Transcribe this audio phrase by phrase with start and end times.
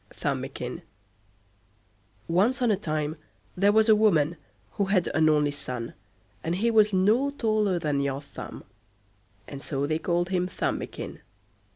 [0.15, 0.81] THUMBIKIN
[2.27, 3.17] Once on a time
[3.55, 4.35] there was a woman
[4.71, 5.93] who had an only son,
[6.43, 8.63] and he was no taller than your thumb;
[9.47, 11.19] and so they called him Thumbikin.